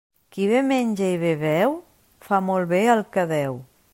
Qui 0.35 0.45
bé 0.51 0.61
menja 0.69 1.09
i 1.17 1.19
bé 1.25 1.33
beu, 1.43 1.77
fa 2.31 2.41
molt 2.49 2.71
bé 2.75 2.83
el 2.97 3.07
que 3.17 3.27
deu. 3.37 3.63